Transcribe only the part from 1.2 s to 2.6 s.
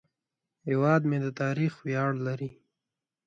د تاریخ ویاړ لري